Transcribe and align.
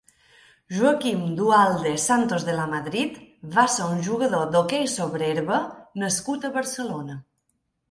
Joaquim 0.77 1.19
Dualde 1.39 1.91
Santos 2.05 2.45
de 2.47 2.55
Lamadrid 2.61 3.21
va 3.59 3.67
ser 3.75 3.87
un 3.97 4.01
jugador 4.09 4.49
d'hoquei 4.57 4.91
sobre 4.97 5.31
herba 5.37 5.63
nascut 6.07 6.51
a 6.51 6.55
Barcelona. 6.59 7.23